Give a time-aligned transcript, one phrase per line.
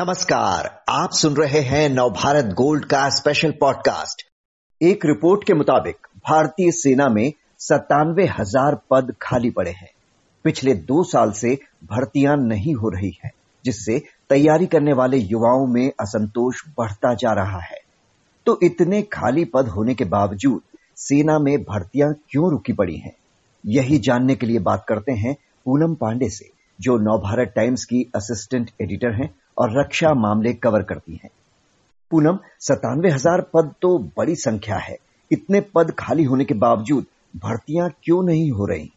[0.00, 4.22] नमस्कार, आप सुन रहे हैं नवभारत गोल्ड का स्पेशल पॉडकास्ट
[4.82, 5.96] एक रिपोर्ट के मुताबिक,
[6.28, 9.90] भारतीय सेना में सत्तानवे हज़ार पद खाली पड़े हैं।
[10.44, 13.30] पिछले दो साल से भर्तियाँ नहीं हो रही है,
[13.64, 17.78] जिससे तैयारी करने वाले युवाओं में असंतोष बढ़ता जा रहा है।
[18.46, 20.60] तो इतने खाली पद होने के बावजूद,
[20.96, 23.16] सेना में भर्तियाँ क्यों रुकी पड़ी हैं?
[23.66, 28.70] यही जानने के लिए बात करते हैं पूनम पांडे से, जो नवभारत टाइम्स की असिस्टेंट
[28.82, 31.30] एडिटर हैं। और रक्षा मामले कवर करती हैं।
[32.10, 34.96] पूनम सतानवे हज़ार पद तो बड़ी संख्या है।
[35.30, 38.90] इतने पद खाली होने के बावजूद भर्तियाँ क्यों नहीं हो रही?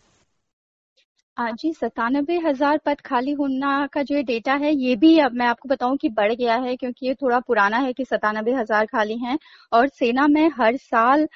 [1.38, 5.70] जी सतानबे हज़ार पद खाली होना का जो डेटा है, ये भी अब मैं आपको
[5.70, 9.38] बताऊँ कि बढ़ गया है, क्योंकि ये थोड़ा पुराना है कि सतानबे हज़ार खाली हैं।
[9.72, 11.28] और सेना में हर साल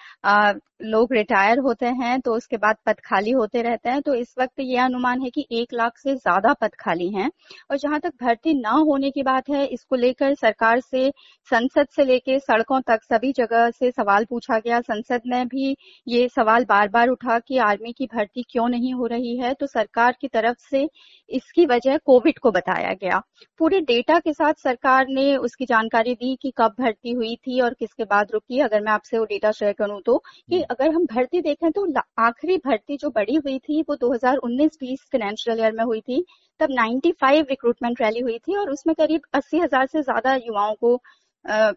[0.79, 4.59] लोग रिटायर होते हैं तो उसके बाद पद खाली होते रहते हैं तो इस वक्त
[4.61, 7.29] ये अनुमान है कि एक लाख से ज़्यादा पद खाली हैं।
[7.71, 11.09] और जहाँ तक भर्ती न होने की बात है, इसको लेकर सरकार से,
[11.49, 15.75] संसद से लेकर सड़कों तक सभी जगह से सवाल पूछा गया। संसद में भी
[16.07, 19.67] ये सवाल बार बार उठा कि आर्मी की भर्ती क्यों नहीं हो रही है तो
[19.67, 20.87] सरकार की तरफ़ से
[21.29, 23.21] इसकी वजह कोविड को बताया गया।
[23.59, 27.73] पूरे डेटा के साथ सरकार ने उसकी जानकारी दी कि कब भर्ती हुई थी और
[27.73, 31.41] किसके बाद रुकी। अगर मैं आपसे वो डेटा शेयर करूँ तो कि अगर हम भर्ती
[31.41, 31.85] देखें तो
[32.19, 36.23] आखिरी भर्ती जो बड़ी हुई थी वो 2019-20 फाइनेंशियल ईयर में हुई थी।
[36.59, 40.95] तब 95 रिक्रूटमेंट रैली हुई थी और उसमें करीब अस्सी हज़ार से ज़्यादा युवाओं को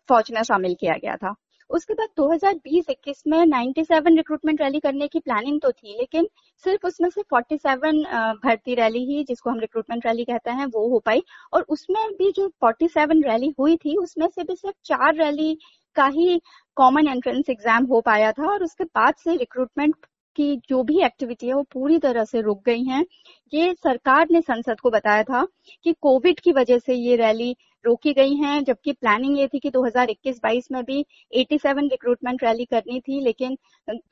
[0.09, 1.35] फौज में शामिल किया गया था।
[1.71, 6.29] उसके बाद 2020-21 में 97 रिक्रूटमेंट रैली करने की प्लानिंग तो थी, लेकिन
[6.65, 8.03] सिर्फ़ उसमें से 47
[8.45, 12.31] भर्ती रैली ही जिसको हम रिक्रूटमेंट रैली कहते हैं वो हो पाई। और उसमें भी
[12.33, 15.57] जो 47 रैली हुई थी, उसमें से भी सिर्फ़ चार रैली
[15.97, 16.41] का ही
[16.77, 19.95] कॉमन एंट्रेंस एग्ज़ाम हो पाया था और उसके बाद से रिक्रूटमेंट
[20.39, 23.05] की जो भी एक्टिविटी है वो पूरी तरह से रुक गई है।
[23.53, 25.47] ये सरकार ने संसद को बताया था
[25.85, 29.71] कि कोविड की वजह से ये रैली रोकी गई हैं, जबकि प्लानिंग ये थी कि
[29.71, 33.57] 2021-22 में भी 87 रिक्रूटमेंट रैली करनी थी, लेकिन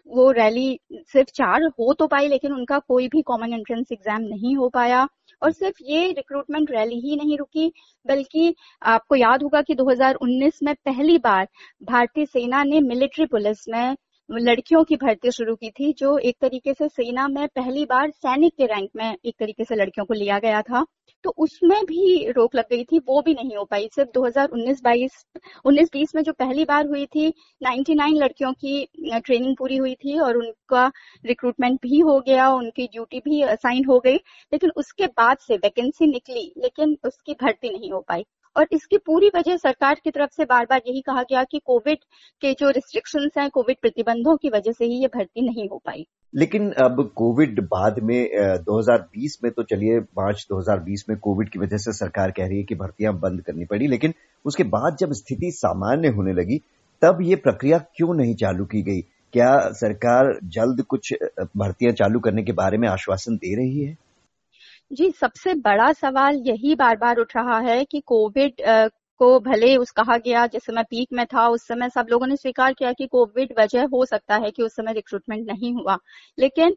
[0.09, 0.79] वो रैली
[1.13, 5.07] सिर्फ़ चार हो तो पाई, लेकिन उनका कोई भी कॉमन एंट्रेंस एग्ज़ाम नहीं हो पाया।
[5.43, 7.73] और सिर्फ़ ये रिक्रूटमेंट रैली ही नहीं रुकी,
[8.07, 11.49] बल्कि आपको याद होगा कि 2019 में पहली बार
[11.85, 13.95] भारतीय सेना ने मिलिट्री पुलिस में
[14.29, 18.53] लड़कियों की भर्ती शुरू की थी, जो एक तरीके से सेना में पहली बार सैनिक
[18.57, 20.85] के रैंक में एक तरीके से लड़कियों को लिया गया था।
[21.25, 25.25] तो उसमें भी रोक लग गई थी, वो भी नहीं हो पाई। सिर्फ़ 2019-22
[25.65, 27.29] 19-20 में जो पहली बार हुई थी
[27.63, 28.85] 99 लड़कियों की
[29.17, 30.87] ट्रेनिंग पूरी हुई थी और उनका
[31.27, 34.17] रिक्रूटमेंट भी हो गया, उनकी ड्यूटी भी असाइन हो गई।
[34.53, 38.25] लेकिन उसके बाद से वैकेंसी निकली, लेकिन उसकी भर्ती नहीं हो पाई।
[38.57, 41.99] और इसकी पूरी वजह सरकार की तरफ़ से बार बार यही कहा गया कि कोविड
[42.43, 46.07] के जो रिस्ट्रिक्शंस हैं, कोविड प्रतिबंधों की वजह से ही ये भर्ती नहीं हो पाई।
[46.35, 48.29] लेकिन अब कोविड बाद में
[48.65, 52.65] 2020 में तो चलिए, मार्च 2020 में कोविड की वजह से सरकार कह रही है
[52.65, 54.15] कि भर्तियाँ बंद करनी पड़ी, लेकिन
[54.45, 56.61] उसके बाद जब स्थिति सामान्य होने लगी,
[57.03, 59.01] तब ये प्रक्रिया क्यों नहीं चालू की गई?
[59.33, 61.13] क्या सरकार जल्द कुछ
[61.57, 63.97] भर्तियाँ चालू करने के बारे में आश्वासन दे रही है?
[64.91, 68.61] जी, सबसे बड़ा सवाल यही बार बार उठ रहा है कि कोविड
[69.21, 72.37] को भले उस कहा गया जिस समय पीक में था, उस समय सब लोगों ने
[72.37, 75.97] स्वीकार किया कि कोविड वजह हो सकता है कि उस समय रिक्रूटमेंट नहीं हुआ।
[76.39, 76.77] लेकिन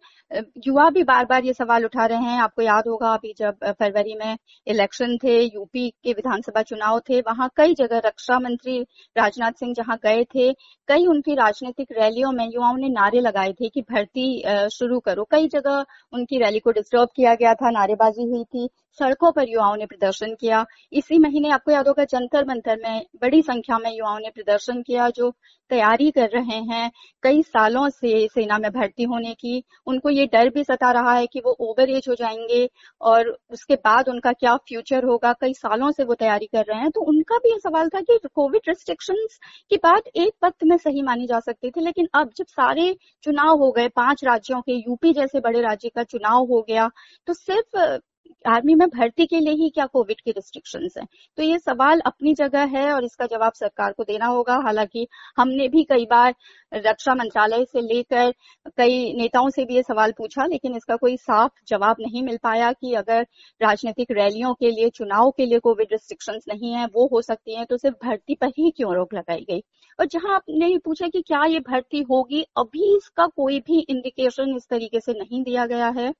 [0.65, 4.15] युवा भी बार बार ये सवाल उठा रहे हैं। आपको याद होगा, अभी जब फरवरी
[4.15, 4.37] में
[4.67, 8.79] इलेक्शन थे, यूपी के विधानसभा चुनाव थे, वहाँ कई जगह रक्षा मंत्री
[9.15, 10.51] राजनाथ सिंह जहाँ गए थे,
[10.89, 15.47] कई उनकी राजनीतिक रैलियों में युवाओं ने नारे लगाए थे कि भर्ती शुरू करो। कई
[15.47, 18.69] जगह उनकी रैली को डिस्टर्ब किया गया था, नारेबाजी हुई थी,
[18.99, 23.41] सड़कों पर युवाओं ने प्रदर्शन किया। इसी महीने आपको याद होगा, जंतर मंतर में बड़ी
[23.41, 25.33] संख्या में युवाओं ने प्रदर्शन किया, जो
[25.71, 26.89] तैयारी कर रहे हैं।
[27.23, 31.27] कई सालों से सेना में भर्ती होने की उनको ये डर भी सता रहा है
[31.27, 32.69] कि वो ओवर एज हो जाएँगे
[33.01, 36.89] और उसके बाद उनका क्या फ्यूचर होगा। कई सालों से वो तैयारी कर रहे हैं।
[36.91, 39.25] तो उनका भी ये सवाल था कि कोविड रिस्ट्रिक्शन
[39.71, 43.57] की बात एक वक्त में सही मानी जा सकती थी, लेकिन अब जब सारे चुनाव
[43.57, 46.89] हो गए, पाँच राज्यों के, यूपी जैसे बड़े राज्य का चुनाव हो गया
[47.27, 47.99] तो सिर्फ़
[48.47, 51.05] आर्मी में भर्ती के लिए ही क्या कोविड की रिस्ट्रिक्शन है?
[51.37, 55.07] तो ये सवाल अपनी जगह है और इसका जवाब सरकार को देना होगा। हालाँकि
[55.37, 56.33] हमने भी कई बार
[56.71, 58.31] रक्षा मंत्रालय से लेकर
[58.77, 62.71] कई नेताओं से भी ये सवाल पूछा, लेकिन इसका कोई साफ़ जवाब नहीं मिल पाया
[62.71, 63.25] कि अगर
[63.61, 67.65] राजनीतिक रैलियों के लिए, चुनाव के लिए कोविड रिस्ट्रिक्शन नहीं है, वो हो सकती है
[67.65, 69.63] तो सिर्फ़ भर्ती पर ही क्यों रोक लगाई गई?
[69.99, 74.67] और जहाँ आपने पूछा कि क्या ये भर्ती होगी, अभी इसका कोई भी इंडिकेशन इस
[74.69, 76.13] तरीके से नहीं दिया गया है।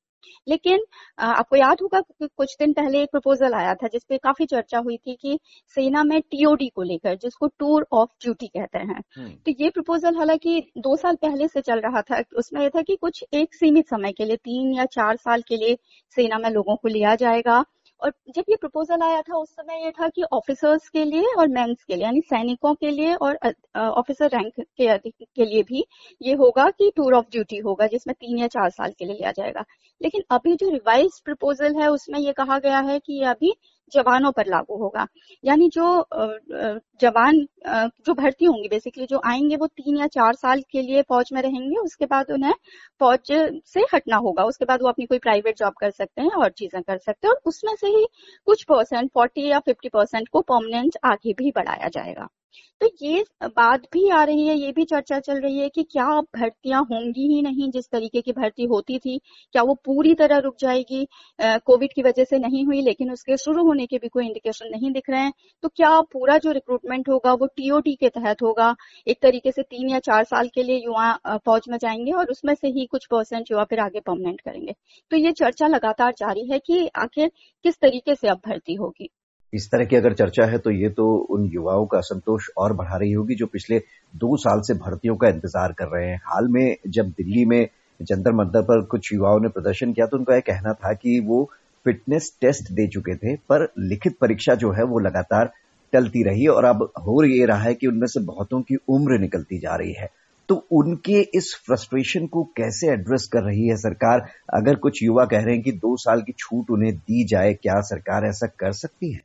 [0.48, 0.86] लेकिन
[1.20, 5.16] आपको याद होगा कुछ दिन पहले एक प्रपोजल आया था जिसपे काफ़ी चर्चा हुई थी
[5.16, 5.38] कि
[5.78, 10.18] सेना में टीओडी को लेकर जिसको टूर ऑफ़ ड्यूटी कहते हैं हम्म। तो ये प्रपोजल
[10.18, 13.90] हालाँकि दो साल पहले से चल रहा था उसमें यह था कि कुछ एक सीमित
[13.90, 15.78] समय के लिए तीन या चार साल के लिए
[16.18, 17.64] सेना में लोगों को लिया जाएगा
[18.02, 21.48] और जब ये प्रपोजल आया था, उस समय ये था कि ऑफिसर्स के लिए और
[21.48, 23.38] मेंस के लिए, यानी सैनिकों के लिए और
[23.78, 25.86] ऑफिसर रैंक के के लिए भी
[26.22, 29.32] ये होगा कि टूर ऑफ़ ड्यूटी होगा, जिसमें तीन या चार साल के लिए लिया
[29.32, 29.64] जाएगा।
[30.02, 33.54] लेकिन अभी जो रिवाइज प्रपोजल है, उसमें ये कहा गया है कि ये अभी
[33.94, 35.06] जवानों पर लागू होगा।
[35.44, 35.86] यानी जो
[37.02, 37.46] जवान
[38.06, 41.42] जो भर्ती होंगी बेसिकली जो आएँगे वो तीन या चार साल के लिए फौज में
[41.42, 42.54] रहेंगे, उसके बाद उन्हें
[43.02, 43.32] फौज
[43.68, 46.82] से हटना होगा। उसके बाद वो अपनी कोई प्राइवेट जॉब कर सकते हैं और चीज़ें
[46.84, 48.06] कर सकते हैं और उसमें से ही
[48.48, 52.28] कुछ परसेंट फोर्टी या फिफ्टी परसेंट को परमानेंट आगे भी बढ़ाया जाएगा।
[52.82, 56.06] तो ये बात भी आ रही है, ये भी चर्चा चल रही है कि क्या
[56.18, 59.18] अब भर्तियाँ होंगी ही नहीं, जिस तरीके की भर्ती होती थी,
[59.54, 61.06] क्या वो पूरी तरह रुक जाएगी
[61.40, 64.92] कोविड की वजह से नहीं हुई, लेकिन उसके शुरू होने के भी कोई इंडिकेशन नहीं
[64.92, 65.34] दिख रहे हैं।
[65.64, 68.76] तो क्या पूरा जो रिक्रूटमेंट होगा, वो टीओटी के तहत होगा?
[69.08, 72.54] एक तरीके से तीन या चार साल के लिए युवा फौज में जाएँगे और उसमें
[72.56, 74.76] से ही कुछ परसेंट युवा फिर आगे परमानेंट करेंगे।
[75.12, 77.32] तो ये चर्चा लगातार जारी है कि आखिर
[77.66, 79.10] किस तरीके से अब भर्ती होगी।
[79.54, 82.98] इस तरह की अगर चर्चा है तो ये तो उन युवाओं का असंतोष और बढ़ा
[82.98, 83.80] रही होगी जो पिछले
[84.14, 87.68] दो साल से भर्तियों का इंतज़ार कर रहे हैं। हाल में जब दिल्ली में
[88.00, 91.44] जंतर मंतर पर कुछ युवाओं ने प्रदर्शन किया तो उनका यह कहना था कि वो
[91.86, 95.52] फिटनेस टेस्ट दे चुके थे, पर लिखित परीक्षा जो है वो लगातार
[95.94, 99.60] टलती रही और अब हो ये रहा है कि उनमें से बहुतों की उम्र निकलती
[99.60, 100.08] जा रही है।
[100.50, 104.26] तो उनके इस फ्रस्ट्रेशन को कैसे एड्रेस कर रही है सरकार?
[104.54, 107.80] अगर कुछ युवा कह रहे हैं कि दो साल की छूट उन्हें दी जाए, क्या
[107.82, 109.20] सरकार ऐसा कर सकती है?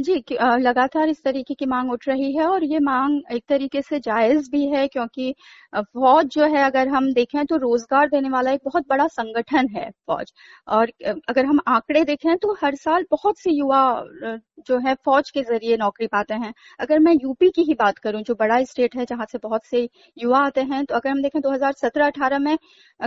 [0.00, 0.14] जी
[0.58, 4.50] लगातार इस तरीके की मांग उठ रही है और ये मांग एक तरीके से जायज़
[4.50, 5.32] भी है क्योंकि
[5.74, 9.90] फौज जो है अगर हम देखें तो रोज़गार देने वाला एक बहुत बड़ा संगठन है
[10.06, 10.32] फौज।
[10.68, 10.92] और
[11.28, 13.82] अगर हम आंकड़े देखें तो हर साल बहुत से युवा
[14.66, 18.22] जो है फौज के ज़रिए नौकरी पाते हैं। अगर मैं यूपी की ही बात करूँ
[18.22, 21.40] जो बड़ा स्टेट है जहाँ से बहुत से युवा आते हैं तो अगर हम देखें
[21.42, 22.56] 2017-18 में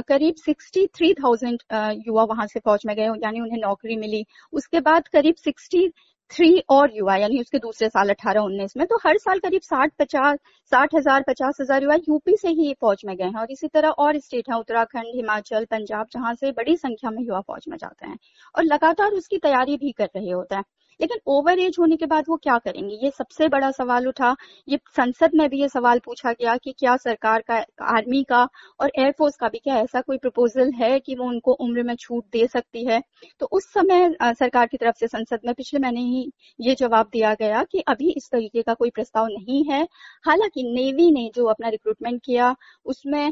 [0.03, 5.35] करीब 63,000 युवा वहाँ से फौज में गए यानी उन्हें नौकरी मिली। उसके बाद करीब
[5.37, 5.91] 60
[6.33, 9.91] थ्री और युवा यानी उसके दूसरे साल अठारह उन्नीस में तो हर साल करीब साठ
[9.99, 10.37] पचास,
[10.71, 13.89] साठ हज़ार, पचास हज़ार युवा यूपी से ही फौज में गए हैं। और इसी तरह
[13.89, 18.07] और स्टेट हैं, उत्तराखंड, हिमाचल, पंजाब, जहाँ से बड़ी संख्या में युवा फौज में जाते
[18.07, 18.17] हैं।
[18.55, 20.63] और लगातार उसकी तैयारी भी कर रहे होते हैं।
[21.01, 22.95] लेकिन ओवर एज होने के बाद वो क्या करेंगे?
[23.03, 24.35] ये सबसे बड़ा सवाल उठा।
[24.67, 27.57] ये संसद में भी ये सवाल पूछा गया कि क्या सरकार का,
[27.87, 28.47] आर्मी का
[28.79, 32.25] और एयरफोर्स का भी क्या ऐसा कोई प्रपोजल है कि वो उनको उम्र में छूट
[32.33, 33.01] दे सकती है?
[33.39, 37.33] तो उस समय सरकार की तरफ़ से संसद में पिछले महीने ही ये जवाब दिया
[37.33, 39.81] गया कि अभी इस तरीके का कोई प्रस्ताव नहीं है।
[40.25, 42.55] हालाँकि नेवी ने जो अपना रिक्रूटमेंट किया,
[42.85, 43.27] उसमें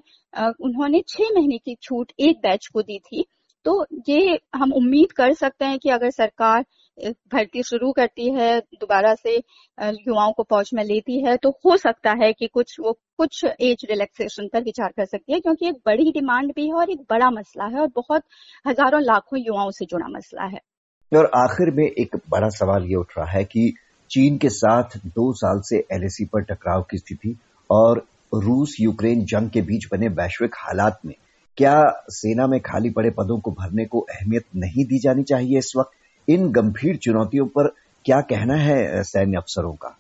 [0.62, 3.26] उन्होंने छह महीने की छूट एक बैच को दी थी।
[3.66, 6.64] तो ये हम उम्मीद कर सकते हैं कि अगर सरकार
[7.34, 12.12] भर्ती शुरू करती है, दोबारा से युवाओं को पहुँच में लेती है तो हो सकता
[12.22, 16.12] है कि कुछ वो, कुछ एज रिलैक्सेशन पर विचार कर सकती है, क्योंकि एक बड़ी
[16.12, 18.24] डिमांड भी है और एक बड़ा मसला है और बहुत
[18.68, 20.60] हज़ारों लाखों युवाओं से जुड़ा मसला है।
[21.12, 23.74] और आखिर में एक बड़ा सवाल ये उठ रहा है कि
[24.12, 27.36] चीन के साथ दो साल से एलएसी पर टकराव की स्थिति
[27.70, 28.06] और
[28.36, 31.16] रूस यूक्रेन जंग के बीच बने वैश्विक हालात में
[31.58, 35.74] क्या सेना में खाली पड़े पदों को भरने को अहमियत नहीं दी जानी चाहिए इस
[35.78, 35.92] वक्त?
[36.30, 37.76] इन गंभीर चुनौतियों पर
[38.06, 39.98] क्या कहना है, सैन्य अफसरों का?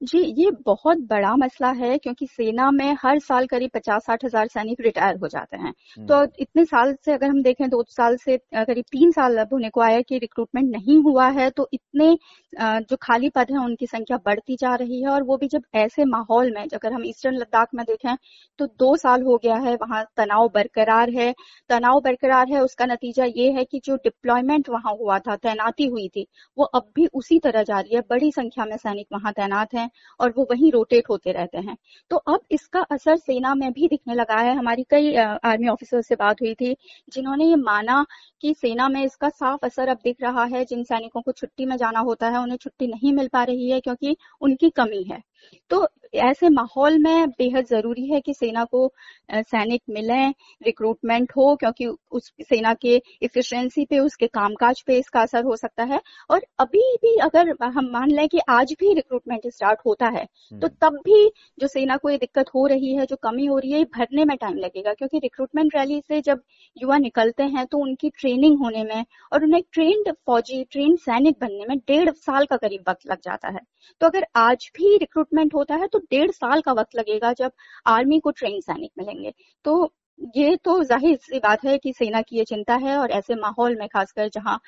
[0.00, 4.46] जी ये बहुत बड़ा मसला है क्योंकि सेना में हर साल करीब पचास साठ हज़ार
[4.48, 8.16] सैनिक रिटायर हो जाते हैं। हम्म। तो इतने साल से अगर हम देखें दो साल
[8.16, 12.16] से करीब तीन साल अब होने को आया कि रिक्रूटमेंट नहीं हुआ है तो इतने
[12.52, 16.04] जो खाली पद हैं उनकी संख्या बढ़ती जा रही है और वो भी जब ऐसे
[16.06, 18.14] माहौल में अगर हम ईस्टर्न लद्दाख में देखें
[18.58, 21.32] तो दो साल हो गया है वहाँ तनाव बरकरार है।
[21.70, 26.08] तनाव बरकरार है उसका नतीजा ये है कि जो डिप्लॉयमेंट वहाँ हुआ था तैनाती हुई
[26.08, 26.26] थी
[26.58, 29.85] वो अब भी उसी तरह जारी है। बड़ी संख्या में सैनिक वहाँ तैनात हैं।
[30.20, 31.76] और वो वहीं रोटेट होते रहते हैं।
[32.10, 36.14] तो अब इसका असर सेना में भी दिखने लगा है। हमारी कई आर्मी ऑफिसर से
[36.16, 36.74] बात हुई थी,
[37.12, 38.04] जिन्होंने ये माना
[38.42, 41.76] कि सेना में इसका साफ़ असर अब दिख रहा है। जिन सैनिकों को छुट्टी में
[41.76, 45.22] जाना होता है, उन्हें छुट्टी नहीं मिल पा रही है क्योंकि उनकी कमी है।
[45.70, 48.86] तो ऐसे माहौल में बेहद ज़रूरी है कि सेना को
[49.32, 50.26] सैनिक मिले
[50.66, 55.84] रिक्रूटमेंट हो क्योंकि उस सेना के इफिशियंसी पे उसके कामकाज पे इसका असर हो सकता
[55.84, 56.00] है।
[56.30, 60.56] और अभी भी अगर हम मान लें कि आज भी रिक्रूटमेंट स्टार्ट होता है तो
[60.56, 63.72] हम्म। तब भी जो सेना को ये दिक्कत हो रही है जो कमी हो रही
[63.72, 66.40] है भरने में टाइम लगेगा। क्योंकि रिक्रूटमेंट रैली से जब
[66.76, 71.66] युवा निकलते हैं तो उनकी ट्रेनिंग होने में और उन्हें ट्रेंड फौजी ट्रेन सैनिक बनने
[71.68, 73.60] में डेढ़ साल का करीब वक्त लग जाता है।
[74.00, 77.52] तो अगर आज भी रिक्रूटमेंट होता है तो डेढ़ साल का वक्त लगेगा जब
[77.86, 79.32] आर्मी को ट्रेन सैनिक मिलेंगे
[79.64, 79.92] तो
[80.36, 83.76] ये तो ज़ाहिर सी बात है कि सेना की ये चिंता है और ऐसे माहौल
[83.78, 84.60] में खासकर जहाँ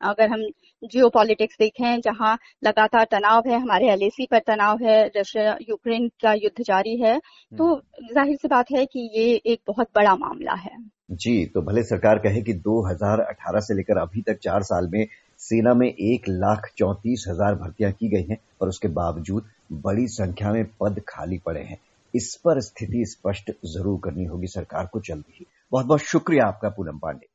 [0.00, 0.42] अगर हम
[0.82, 6.32] जियो पॉलिटिक्स देखें जहाँ लगातार तनाव है हमारे एलएसी पर तनाव है रशिया यूक्रेन का
[6.34, 7.18] युद्ध जारी है
[7.52, 10.76] तो हम्म। ज़ाहिर सी बात है कि ये एक बहुत बड़ा मामला है
[11.12, 15.06] जी तो भले सरकार कहे कि 2018 से लेकर अभी तक चार साल में
[15.38, 20.52] सेना में एक लाख चौंतीस हज़ार भर्तियाँ की गई हैं और उसके बावजूद बड़ी संख्या
[20.52, 21.78] में पद खाली पड़े हैं।
[22.14, 26.68] इस पर स्थिति स्पष्ट ज़रूर करनी होगी सरकार को जल्द ही। बहुत बहुत शुक्रिया आपका,
[26.68, 27.26] पूनम पांडे।